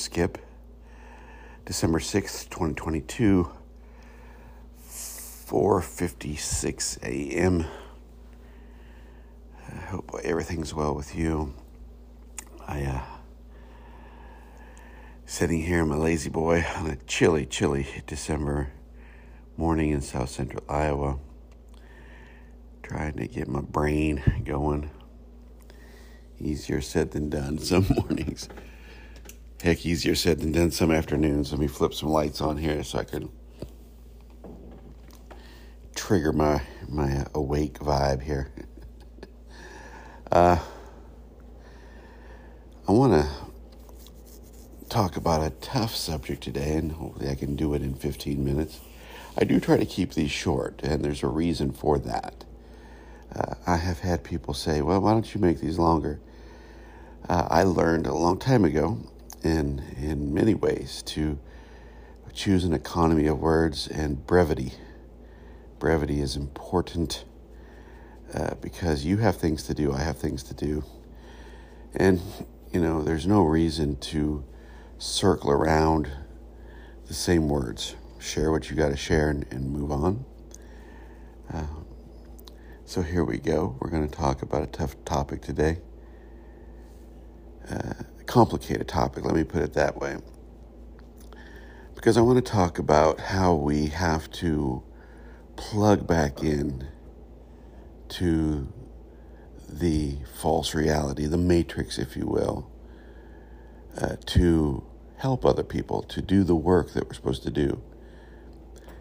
[0.00, 0.38] Skip.
[1.66, 3.50] December sixth, twenty twenty two.
[4.78, 7.66] Four fifty six a.m.
[9.68, 11.52] I hope everything's well with you.
[12.66, 13.02] I uh,
[15.26, 18.72] sitting here in my La-Z-Boy on a chilly, chilly December
[19.56, 21.18] morning in south central Iowa,
[22.82, 24.90] trying to get my brain going.
[26.40, 28.48] Easier said than done some mornings.
[29.62, 31.52] Heck, easier said than done some afternoons.
[31.52, 33.28] Let me flip some lights on here so I can
[35.94, 38.50] trigger my my awake vibe here.
[40.32, 40.58] uh,
[42.88, 43.28] I want to
[44.88, 48.80] talk about a tough subject today, and hopefully I can do it in 15 minutes.
[49.36, 52.44] I do try to keep these short, and there's a reason for that.
[53.36, 56.18] Uh, I have had people say, well, why don't you make these longer?
[57.28, 58.98] Uh, I learned a long time ago,
[59.42, 61.38] in, in many ways, to
[62.32, 64.72] choose an economy of words and brevity.
[65.78, 67.24] Brevity is important
[68.34, 70.84] uh, because you have things to do, I have things to do.
[71.94, 72.20] And,
[72.72, 74.44] you know, there's no reason to
[74.98, 76.08] circle around
[77.06, 80.24] the same words share what you got to share and, and, move on.
[81.52, 81.66] Uh,
[82.84, 83.76] so here we go.
[83.80, 85.78] We're going to talk about a tough topic today.
[87.68, 87.94] Uh,
[88.30, 90.16] complicated topic, let me put it that way.
[91.96, 94.84] Because I want to talk about how we have to
[95.56, 96.86] plug back in
[98.10, 98.72] to
[99.68, 102.70] the false reality, the matrix, if you will,
[104.00, 104.84] uh, to
[105.16, 107.82] help other people, to do the work that we're supposed to do.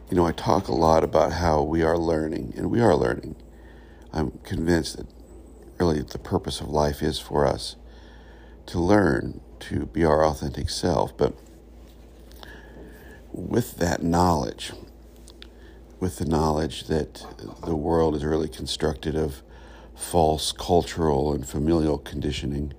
[0.09, 3.35] You know, I talk a lot about how we are learning, and we are learning.
[4.11, 5.05] I'm convinced that
[5.79, 7.75] really the purpose of life is for us
[8.69, 11.15] to learn to be our authentic self.
[11.17, 11.33] But
[13.31, 14.71] with that knowledge,
[15.99, 17.25] with the knowledge that
[17.65, 19.41] the world is really constructed of
[19.95, 22.73] false cultural and familial conditioning,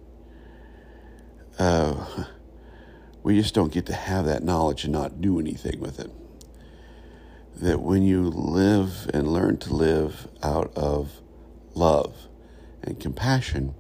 [1.59, 2.25] uh,
[3.23, 6.11] we just don't get to have that knowledge and not do anything with it
[7.61, 11.21] that when you live and learn to live out of
[11.75, 12.15] love
[12.83, 13.75] and compassion,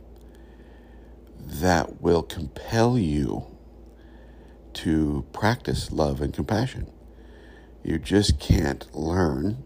[1.46, 3.46] that will compel you
[4.74, 6.90] to practice love and compassion.
[7.82, 9.64] You just can't learn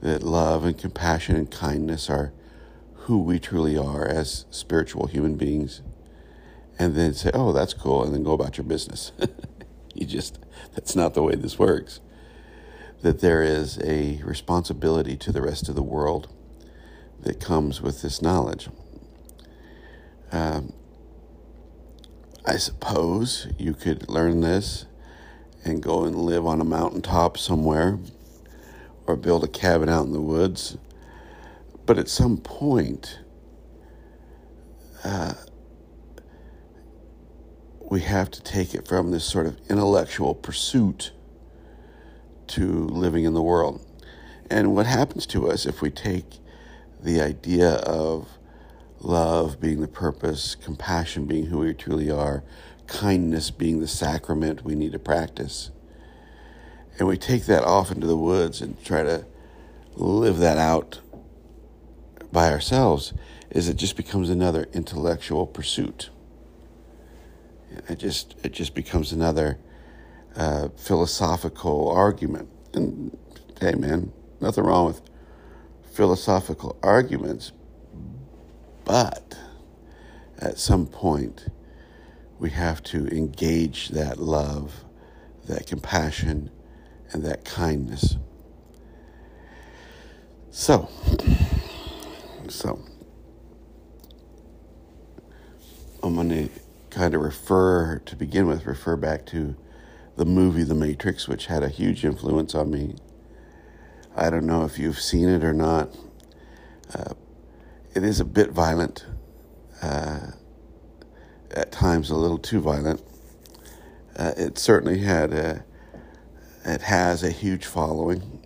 [0.00, 2.32] that love and compassion and kindness are
[2.94, 5.82] who we truly are as spiritual human beings
[6.78, 9.12] and then say, oh, that's cool, and then go about your business.
[9.94, 10.38] you just,
[10.74, 12.00] that's not the way this works
[13.04, 16.26] that there is a responsibility to the rest of the world
[17.20, 18.68] that comes with this knowledge.
[20.32, 20.72] Um,
[22.46, 24.84] I suppose you could learn this
[25.64, 27.98] and go and live on a mountaintop somewhere
[29.06, 30.76] or build a cabin out in the woods.
[31.86, 33.18] But at some point,
[35.04, 35.34] uh,
[37.80, 41.12] we have to take it from this sort of intellectual pursuit
[42.48, 43.80] to living in the world.
[44.50, 46.38] And what happens to us if we take
[47.02, 48.28] the idea of
[49.04, 52.42] love being the purpose, compassion being who we truly are,
[52.86, 55.70] kindness being the sacrament we need to practice,
[56.98, 59.26] and we take that off into the woods and try to
[59.96, 61.00] live that out
[62.32, 63.12] by ourselves,
[63.50, 66.10] is it just becomes another intellectual pursuit.
[67.88, 69.58] It just it just becomes another
[70.36, 72.48] uh, philosophical argument.
[72.72, 73.16] And
[73.60, 75.00] hey, man, nothing wrong with
[75.92, 77.52] philosophical arguments,
[78.84, 79.36] but
[80.38, 81.46] at some point,
[82.38, 84.84] we have to engage that love,
[85.46, 86.50] that compassion,
[87.10, 88.16] and that kindness.
[90.50, 90.88] So,
[92.48, 92.80] so
[96.02, 96.48] I'm going to
[96.90, 99.56] kind of refer, to begin with, refer back to
[100.16, 102.94] the movie The Matrix, which had a huge influence on me.
[104.14, 105.90] I don't know if you've seen it or not.
[106.94, 107.14] Uh,
[107.94, 109.06] it is a bit violent,
[109.82, 110.32] uh,
[111.52, 113.02] at times a little too violent.
[114.16, 115.64] Uh, it certainly had a,
[116.64, 118.42] it has a huge following,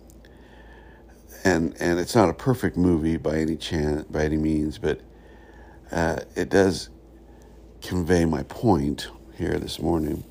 [1.43, 5.01] and and it's not a perfect movie by any chance by any means, but
[5.91, 6.89] uh, it does
[7.81, 10.23] convey my point here this morning.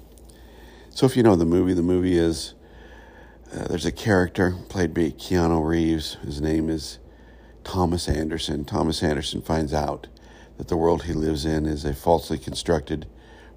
[0.91, 2.55] So, if you know the movie, the movie is
[3.50, 6.19] Uh, there's a character played by Keanu Reeves.
[6.23, 6.99] His name is
[7.69, 8.65] Thomas Anderson.
[8.65, 10.06] Thomas Anderson finds out
[10.56, 13.06] that the world he lives in is a falsely constructed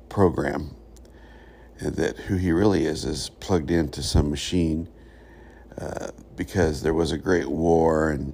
[0.09, 0.75] program,
[1.79, 4.89] and that who he really is is plugged into some machine
[5.77, 8.33] uh, because there was a great war and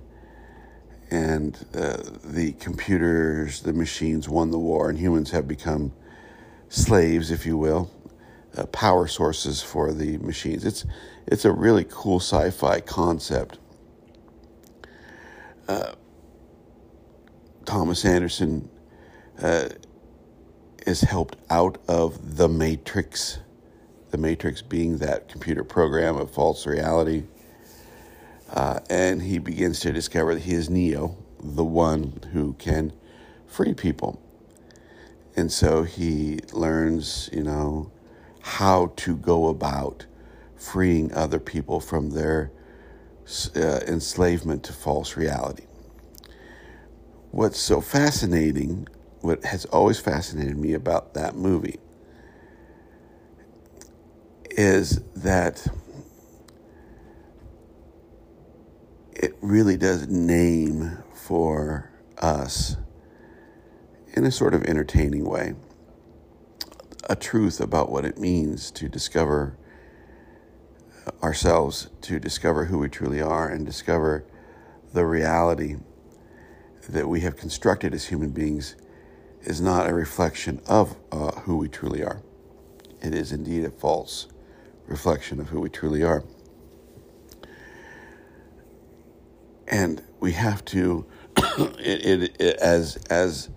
[1.11, 5.93] and uh, the computers, the machines won the war, and humans have become
[6.69, 7.91] slaves, if you will,
[8.57, 10.65] uh, power sources for the machines.
[10.65, 10.87] It's
[11.27, 13.59] it's a really cool sci-fi concept.
[17.65, 18.69] Thomas Anderson
[19.41, 19.69] uh,
[20.85, 23.39] is helped out of the Matrix,
[24.11, 27.23] the Matrix being that computer program of false reality.
[28.49, 32.93] Uh, and he begins to discover that he is Neo, the one who can
[33.47, 34.21] free people.
[35.35, 37.91] And so he learns, you know,
[38.39, 40.05] how to go about
[40.55, 42.51] freeing other people from their
[43.55, 45.65] uh, enslavement to false reality.
[47.31, 48.87] What's so fascinating,
[49.21, 51.79] what has always fascinated me about that movie,
[54.51, 55.67] is that
[59.11, 62.77] it really does name for us
[64.13, 65.53] in a sort of entertaining way
[67.09, 69.57] a truth about what it means to discover
[71.21, 74.25] ourselves, to discover who we truly are, and discover
[74.93, 75.77] the reality
[76.89, 78.75] that we have constructed as human beings
[79.41, 82.21] is not a reflection of uh, who we truly are.
[83.01, 84.27] It is indeed a false
[84.87, 86.23] reflection of who we truly are.
[89.67, 91.05] And we have to,
[91.37, 93.49] it, it, it, as, as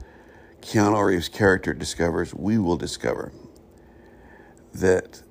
[0.61, 3.33] Keanu Reeves' character discovers, we will discover
[4.75, 5.23] that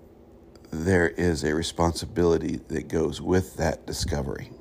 [0.72, 4.52] there is a responsibility that goes with that discovery.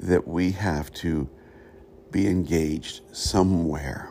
[0.00, 1.28] That we have to
[2.10, 4.10] be engaged somewhere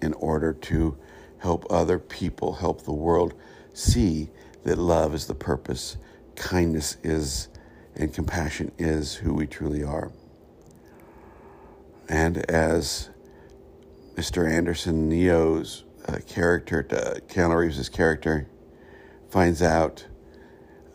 [0.00, 0.96] in order to
[1.38, 3.34] help other people, help the world
[3.72, 4.30] see
[4.64, 5.96] that love is the purpose,
[6.34, 7.48] kindness is,
[7.94, 10.10] and compassion is who we truly are.
[12.08, 13.10] And as
[14.14, 14.50] Mr.
[14.50, 18.48] Anderson Neo's uh, character, uh, Keanu Reeves' character,
[19.28, 20.06] finds out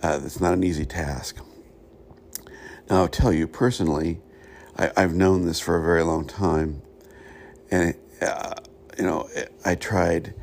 [0.04, 1.38] uh, it's not an easy task.
[2.90, 4.20] Now, I'll tell you personally,
[4.78, 6.82] I, have known this for a very long time,
[7.70, 8.56] and uh,
[8.98, 9.30] you know,
[9.64, 10.34] I tried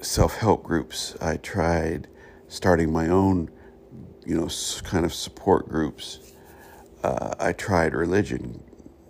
[0.00, 1.16] self-help groups.
[1.20, 2.08] I tried
[2.48, 3.50] starting my own,
[4.24, 4.48] you know,
[4.84, 6.32] kind of support groups.
[7.02, 8.62] Uh, I tried religion.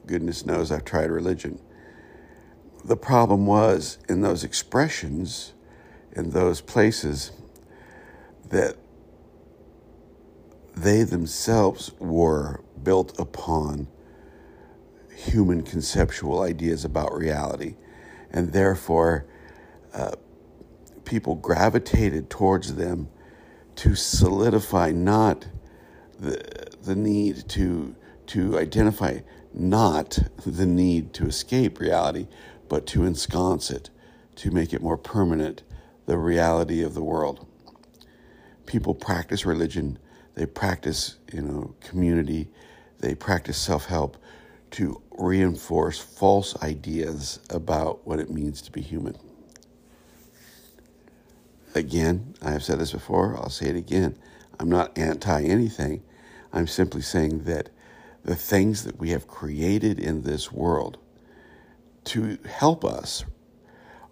[0.07, 1.61] Goodness knows I've tried religion
[2.87, 5.53] the problem was in those expressions,
[6.13, 7.33] in those places,
[8.49, 8.77] that
[10.77, 13.89] they themselves were built upon
[15.13, 17.75] human conceptual ideas about reality.
[18.31, 19.27] And therefore,
[19.93, 20.13] uh,
[21.05, 23.09] people gravitated towards them
[23.77, 25.47] to solidify not
[26.21, 26.41] the,
[26.83, 27.97] the need to,
[28.27, 29.21] to identify
[29.53, 32.29] not the need to escape reality,
[32.69, 33.91] but to ensconce it,
[34.37, 35.63] to make it more permanent,
[36.07, 37.47] the reality of the world.
[38.67, 39.99] People practice religion,
[40.35, 42.49] they practice, you know, community,
[43.01, 44.17] they practice self-help
[44.73, 49.17] to reinforce false ideas about what it means to be human.
[51.75, 54.17] Again, I have said this before, I'll say it again.
[54.59, 56.03] I'm not anti anything.
[56.53, 57.69] I'm simply saying that
[58.25, 60.99] the things that we have created in this world
[62.17, 63.27] to help us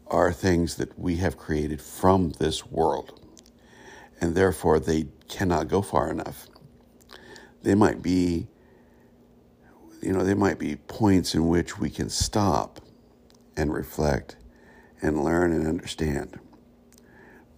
[0.09, 3.19] are things that we have created from this world,
[4.21, 6.47] and therefore they cannot go far enough.
[7.63, 8.47] They might be,
[10.03, 12.79] you know, they might be points in which we can stop
[13.57, 14.37] and reflect
[15.01, 16.39] and learn and understand.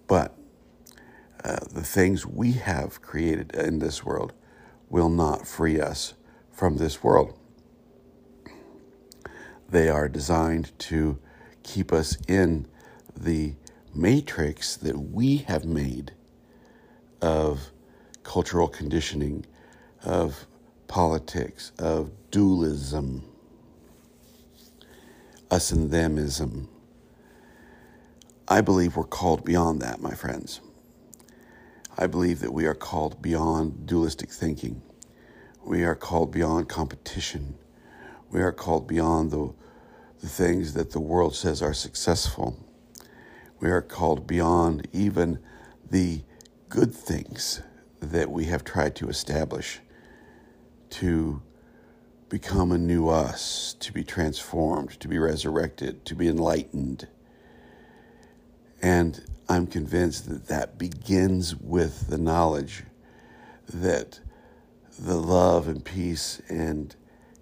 [0.07, 0.38] But
[1.43, 4.33] uh, the things we have created in this world
[4.88, 6.15] will not free us
[6.53, 7.37] from this world.
[9.69, 11.19] They are designed to
[11.63, 12.67] keep us in
[13.17, 13.55] the
[13.95, 16.13] matrix that we have made
[17.21, 17.71] of
[18.23, 19.47] cultural conditioning,
[20.05, 20.47] of
[20.87, 23.25] politics, of dualism,
[25.51, 26.69] us and themism.
[28.49, 30.61] I believe we're called beyond that, my friends.
[31.99, 34.83] I believe that we are called beyond dualistic thinking.
[35.65, 37.57] We are called beyond competition.
[38.30, 39.52] We are called beyond the,
[40.21, 42.59] the things that the world says are successful.
[43.61, 45.38] We are called beyond even
[45.90, 46.23] the
[46.68, 47.62] good things
[48.00, 49.80] that we have tried to establish
[50.90, 51.42] to
[52.28, 57.06] become a new us, to be transformed, to be resurrected, to be enlightened.
[58.83, 62.83] And I'm convinced that that begins with the knowledge
[63.68, 64.21] that
[64.99, 66.95] the love and peace and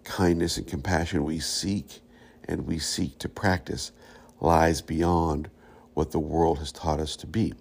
[0.05, 2.01] kindness and compassion we seek
[2.47, 3.93] and we seek to practice
[4.41, 5.49] lies beyond
[5.95, 7.55] what the world has taught us to be.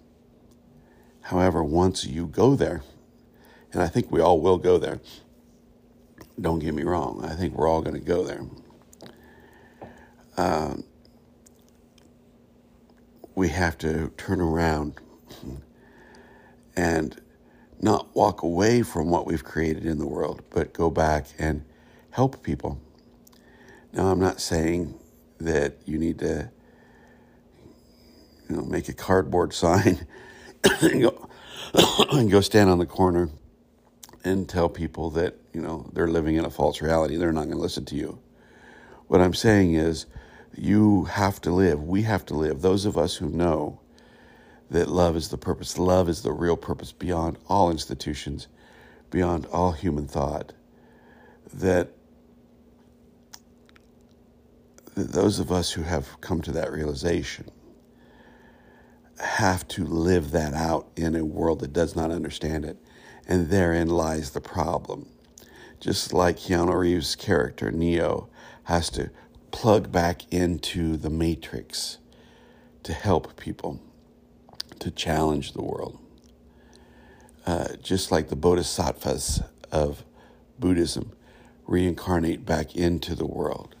[1.22, 2.82] However, once you go there,
[3.72, 5.00] and I think we all will go there,
[6.40, 8.42] don't get me wrong, I think we're all going to go there.
[10.36, 10.84] Um,
[13.34, 15.00] we have to turn around
[16.76, 17.20] and
[17.80, 21.64] not walk away from what we've created in the world, but go back and
[22.14, 22.80] help people.
[23.92, 24.94] Now, I'm not saying
[25.40, 26.48] that you need to,
[28.48, 30.06] you know, make a cardboard sign
[30.80, 31.28] and go,
[32.12, 33.30] and go stand on the corner
[34.22, 37.16] and tell people that, you know, they're living in a false reality.
[37.16, 38.20] They're not going to listen to you.
[39.08, 40.06] What I'm saying is,
[40.56, 41.82] you have to live.
[41.82, 42.62] We have to live.
[42.62, 43.80] Those of us who know
[44.70, 48.46] that love is the purpose, love is the real purpose beyond all institutions,
[49.10, 50.52] beyond all human thought,
[51.52, 51.90] that,
[54.94, 57.50] those of us who have come to that realization
[59.18, 62.76] have to live that out in a world that does not understand it.
[63.26, 65.08] And therein lies the problem.
[65.80, 68.28] Just like Keanu Reeves' character, Neo,
[68.64, 69.10] has to
[69.50, 71.98] plug back into the matrix
[72.82, 73.80] to help people,
[74.78, 75.98] to challenge the world.
[77.46, 80.04] Uh, just like the bodhisattvas of
[80.58, 81.12] Buddhism
[81.66, 83.74] reincarnate back into the world.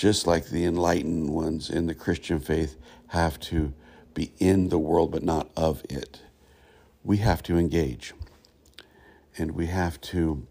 [0.00, 2.78] Just like the enlightened ones in the Christian faith
[3.08, 3.74] have to
[4.14, 6.22] be in the world but not of it.
[7.04, 8.14] We have to engage.
[9.36, 10.46] And we have to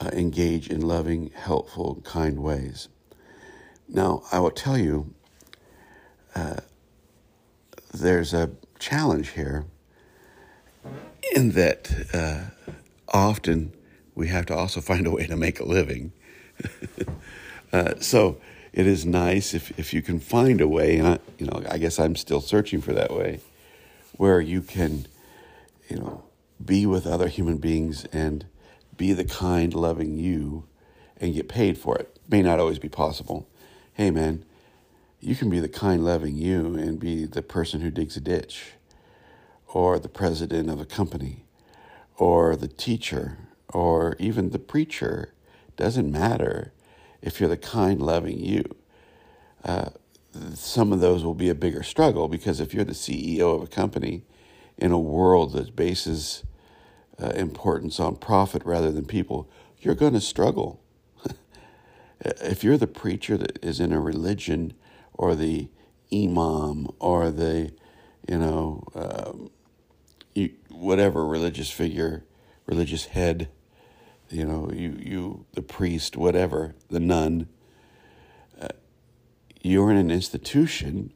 [0.00, 2.88] uh, engage in loving, helpful, kind ways.
[3.86, 5.12] Now, I will tell you,
[6.34, 6.60] uh,
[7.92, 8.48] there's a
[8.78, 9.66] challenge here
[11.36, 12.44] in that uh,
[13.08, 13.74] often
[14.14, 16.12] we have to also find a way to make a living.
[17.72, 18.40] uh, so
[18.72, 21.78] it is nice if, if you can find a way, and I, you know, I
[21.78, 23.40] guess I'm still searching for that way,
[24.16, 25.06] where you can,
[25.88, 26.24] you know,
[26.64, 28.46] be with other human beings and
[28.96, 30.64] be the kind, loving you
[31.20, 32.16] and get paid for it.
[32.28, 33.48] May not always be possible.
[33.94, 34.44] Hey, man,
[35.20, 38.72] you can be the kind, loving you and be the person who digs a ditch,
[39.66, 41.44] or the president of a company,
[42.16, 45.32] or the teacher, or even the preacher.
[45.76, 46.72] Doesn't matter
[47.22, 48.64] if you're the kind, loving you.
[49.64, 49.90] Uh,
[50.54, 53.66] some of those will be a bigger struggle because if you're the CEO of a
[53.66, 54.24] company
[54.76, 56.44] in a world that bases
[57.20, 60.80] uh, importance on profit rather than people, you're going to struggle.
[62.20, 64.74] if you're the preacher that is in a religion
[65.14, 65.68] or the
[66.12, 67.72] imam or the,
[68.28, 69.50] you know, um,
[70.34, 72.24] you, whatever religious figure,
[72.66, 73.48] religious head,
[74.30, 77.48] you know, you, you the priest, whatever, the nun,
[78.60, 78.68] uh,
[79.62, 81.12] you're in an institution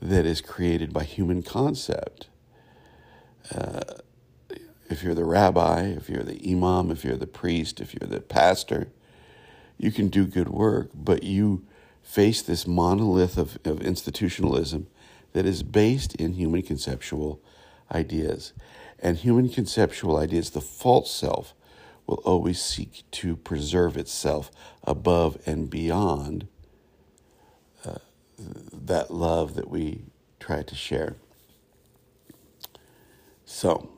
[0.00, 2.28] that is created by human concept.
[3.54, 3.80] Uh,
[4.90, 8.20] if you're the rabbi, if you're the imam, if you're the priest, if you're the
[8.20, 8.88] pastor,
[9.78, 11.64] you can do good work, but you
[12.02, 14.86] face this monolith of, of institutionalism
[15.32, 17.40] that is based in human conceptual
[17.90, 18.52] ideas.
[18.98, 21.54] And human conceptual ideas, the false self,
[22.06, 24.50] will always seek to preserve itself
[24.84, 26.48] above and beyond
[27.84, 27.98] uh,
[28.38, 30.04] that love that we
[30.40, 31.16] try to share.
[33.44, 33.88] So,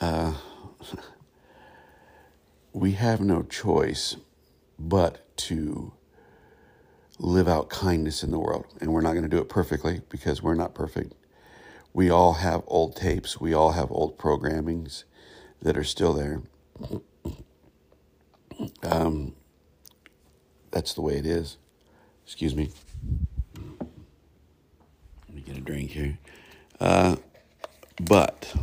[0.00, 0.34] uh,
[2.72, 4.16] we have no choice
[4.78, 5.92] but to
[7.18, 8.66] live out kindness in the world.
[8.80, 11.14] And we're not going to do it perfectly because we're not perfect.
[11.94, 15.04] We all have old tapes, we all have old programmings
[15.62, 16.42] that are still there.
[18.82, 19.34] Um,
[20.70, 21.56] that's the way it is.
[22.24, 22.70] Excuse me.
[25.28, 26.18] Let me get a drink here.
[26.80, 27.16] Uh,
[28.00, 28.54] but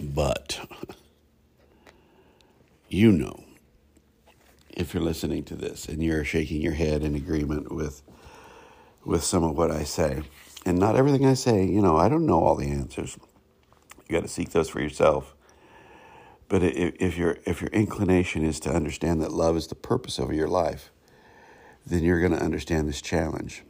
[0.00, 0.60] but
[2.88, 3.44] you know,
[4.70, 8.02] if you're listening to this and you're shaking your head in agreement with
[9.04, 10.22] with some of what I say,
[10.64, 13.18] and not everything I say, you know, I don't know all the answers.
[14.06, 15.34] You got to seek those for yourself.
[16.48, 20.32] But if your if your inclination is to understand that love is the purpose of
[20.32, 20.90] your life,
[21.86, 23.62] then you're going to understand this challenge.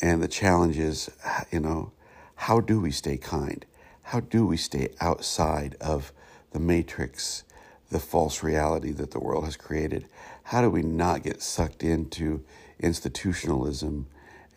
[0.00, 1.10] And the challenge is,
[1.50, 1.92] you know,
[2.34, 3.64] how do we stay kind?
[4.02, 6.12] How do we stay outside of
[6.52, 7.44] the matrix,
[7.90, 10.08] the false reality that the world has created?
[10.44, 12.44] How do we not get sucked into
[12.80, 14.06] institutionalism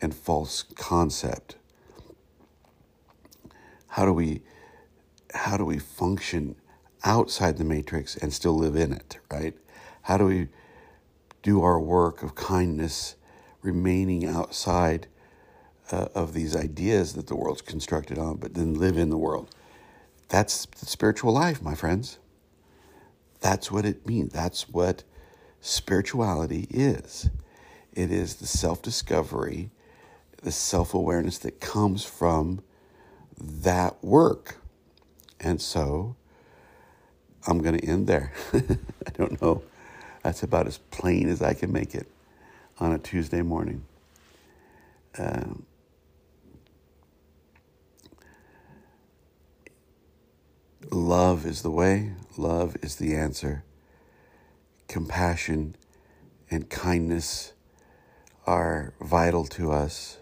[0.02, 1.56] and false concept?
[3.96, 4.42] How do we
[5.34, 6.58] how do we function
[7.06, 9.54] outside the matrix and still live in it, right?
[10.02, 10.50] How do we
[11.44, 13.16] do our work of kindness
[13.62, 15.08] remaining outside
[15.94, 19.56] uh, of these ideas that the world's constructed on, but then live in the world?
[20.28, 22.20] That's the spiritual life, my friends.
[23.40, 24.34] That's what it means.
[24.34, 25.06] That's what
[25.62, 27.30] spirituality is.
[27.94, 29.70] It is the self discovery,
[30.42, 32.62] the self awareness that comes from
[33.38, 34.58] that work.
[35.40, 36.16] And so
[37.48, 38.34] I'm going to end there.
[38.54, 39.64] I don't know.
[40.24, 42.08] That's about as plain as I can make it
[42.80, 43.86] on a Tuesday morning.
[45.18, 45.66] Um,
[50.92, 53.64] love is the way, love is the answer.
[54.88, 55.76] Compassion
[56.50, 57.54] and kindness
[58.46, 60.18] are vital to us.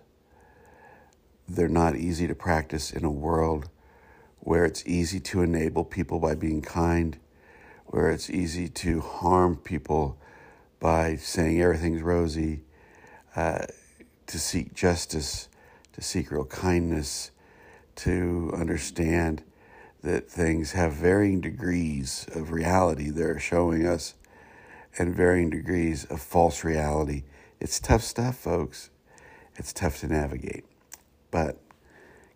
[1.47, 3.69] They're not easy to practice in a world
[4.39, 7.17] where it's easy to enable people by being kind,
[7.85, 10.17] where it's easy to harm people
[10.79, 12.61] by saying everything's rosy,
[13.35, 13.65] uh,
[14.27, 15.47] to seek justice,
[15.93, 17.31] to seek real kindness,
[17.95, 19.43] to understand
[20.01, 24.15] that things have varying degrees of reality they're showing us
[24.97, 27.23] and varying degrees of false reality.
[27.59, 28.89] It's tough stuff, folks.
[29.55, 30.65] It's tough to navigate.
[31.33, 31.57] But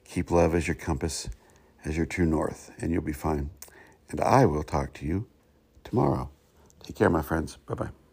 [0.03, 1.29] keep love as your compass
[1.85, 3.51] as your true north, and you'll be fine.
[4.09, 5.27] And I will talk to you
[5.83, 6.31] tomorrow.
[6.83, 7.57] Take care, my friends.
[7.67, 8.06] Bye bye.